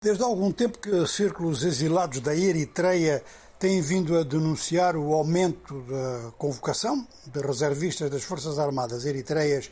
[0.00, 3.20] Desde há algum tempo que círculos exilados da Eritreia
[3.58, 9.68] têm vindo a denunciar o aumento da convocação de reservistas das Forças Armadas eritreias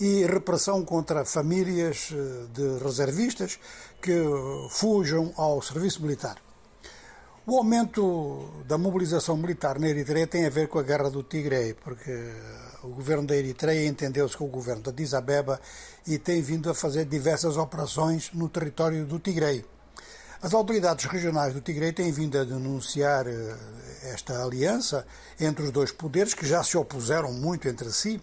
[0.00, 3.60] e repressão contra famílias eh, de reservistas
[4.02, 4.20] que
[4.70, 6.47] fujam ao serviço militar.
[7.50, 11.74] O aumento da mobilização militar na Eritreia tem a ver com a guerra do Tigre,
[11.82, 12.12] porque
[12.82, 15.58] o governo da Eritreia entendeu-se com o governo da Addis Abeba
[16.06, 19.64] e tem vindo a fazer diversas operações no território do Tigre.
[20.42, 23.56] As autoridades regionais do Tigre têm vindo a denunciar eh,
[24.12, 25.06] esta aliança
[25.40, 28.20] entre os dois poderes, que já se opuseram muito entre si,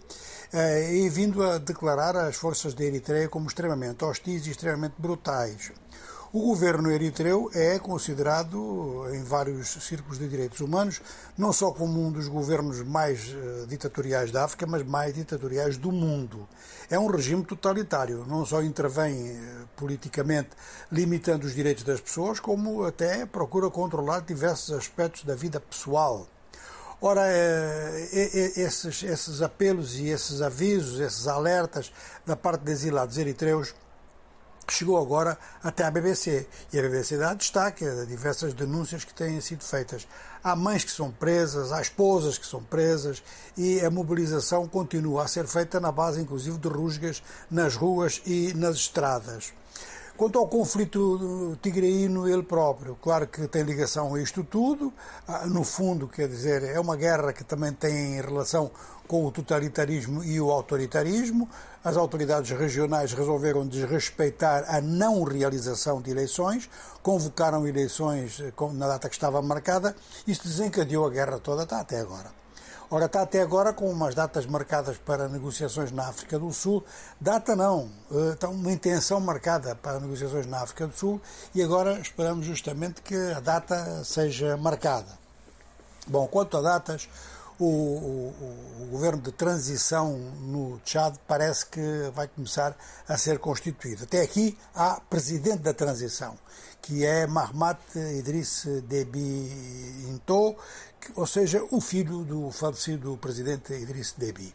[0.52, 5.72] eh, e vindo a declarar as forças da Eritreia como extremamente hostis e extremamente brutais.
[6.32, 11.00] O governo eritreu é considerado, em vários círculos de direitos humanos,
[11.38, 15.92] não só como um dos governos mais uh, ditatoriais da África, mas mais ditatoriais do
[15.92, 16.46] mundo.
[16.90, 20.50] É um regime totalitário, não só intervém uh, politicamente
[20.90, 26.26] limitando os direitos das pessoas, como até procura controlar diversos aspectos da vida pessoal.
[27.00, 31.92] Ora, eh, esses, esses apelos e esses avisos, esses alertas
[32.24, 33.74] da parte de exilados eritreus
[34.72, 36.46] chegou agora até à BBC.
[36.72, 40.06] E a BBC dá destaque a diversas denúncias que têm sido feitas.
[40.42, 43.22] Há mães que são presas, há esposas que são presas
[43.56, 48.52] e a mobilização continua a ser feita na base, inclusive, de rusgas nas ruas e
[48.54, 49.52] nas estradas.
[50.16, 54.90] Quanto ao conflito tigreino ele próprio, claro que tem ligação a isto tudo.
[55.28, 58.70] Ah, no fundo, quer dizer, é uma guerra que também tem relação
[59.06, 61.46] com o totalitarismo e o autoritarismo.
[61.84, 66.70] As autoridades regionais resolveram desrespeitar a não realização de eleições,
[67.02, 69.94] convocaram eleições eh, na data que estava marcada.
[70.26, 72.45] Isso desencadeou a guerra toda, até agora.
[72.88, 76.84] Ora, está até agora com umas datas marcadas para negociações na África do Sul.
[77.20, 81.20] Data não, eh, está uma intenção marcada para negociações na África do Sul
[81.52, 85.18] e agora esperamos justamente que a data seja marcada.
[86.06, 87.08] Bom, quanto a datas,
[87.58, 92.76] o, o, o, governo de transição no Tchad parece que vai começar
[93.08, 94.04] a ser constituído.
[94.04, 96.38] Até aqui há presidente da transição,
[96.82, 100.05] que é Mahmat Idriss Deby
[101.14, 104.52] Ou seja, o filho do falecido presidente Idriss Deby.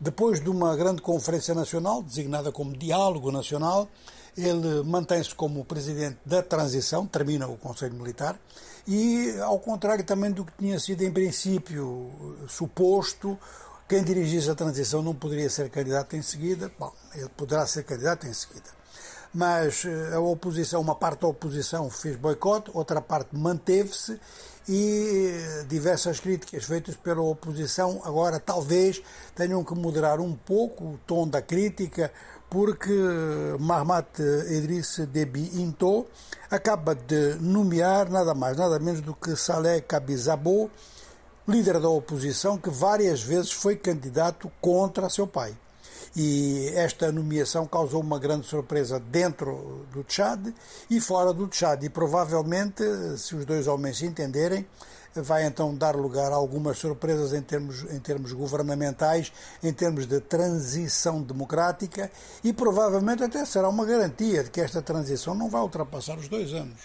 [0.00, 3.88] Depois de uma grande conferência nacional, designada como Diálogo Nacional,
[4.36, 8.38] ele mantém-se como presidente da transição, termina o Conselho Militar,
[8.86, 13.36] e, ao contrário também do que tinha sido em princípio suposto,
[13.88, 16.70] quem dirigisse a transição não poderia ser candidato em seguida.
[16.78, 18.78] Bom, ele poderá ser candidato em seguida
[19.32, 24.18] mas eh, a oposição, uma parte da oposição fez boicote, outra parte manteve-se
[24.68, 29.02] e eh, diversas críticas feitas pela oposição agora talvez
[29.34, 32.12] tenham que moderar um pouco o tom da crítica
[32.50, 32.92] porque
[33.58, 36.06] Mahmat Idriss Deby Into
[36.50, 40.70] acaba de nomear nada mais nada menos do que Saleh Kabizabo,
[41.46, 45.54] líder da oposição que várias vezes foi candidato contra seu pai.
[46.16, 50.52] E esta nomeação causou uma grande surpresa dentro do Tchad
[50.90, 51.84] e fora do Tchad.
[51.84, 52.82] E provavelmente,
[53.16, 54.66] se os dois homens se entenderem,
[55.14, 59.32] vai então dar lugar a algumas surpresas em termos, em termos governamentais,
[59.62, 62.10] em termos de transição democrática
[62.42, 66.52] e provavelmente até será uma garantia de que esta transição não vai ultrapassar os dois
[66.52, 66.76] anos.